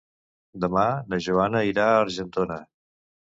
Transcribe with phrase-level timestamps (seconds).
[0.63, 2.59] Demà na Joana irà a Argentona.